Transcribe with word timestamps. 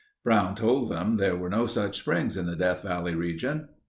Brown 0.23 0.55
told 0.55 0.89
them 0.89 1.17
there 1.17 1.35
were 1.35 1.47
no 1.51 1.67
such 1.67 1.99
springs 1.99 2.35
in 2.35 2.47
the 2.47 2.55
Death 2.55 2.81
Valley 2.81 3.13
region. 3.13 3.69